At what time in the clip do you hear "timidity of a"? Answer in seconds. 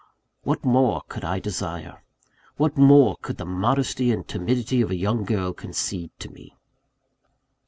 4.27-4.95